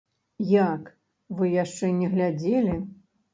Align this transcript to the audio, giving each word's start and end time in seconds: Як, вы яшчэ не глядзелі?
Як, 0.51 0.87
вы 1.41 1.51
яшчэ 1.63 1.91
не 1.99 2.09
глядзелі? 2.15 2.73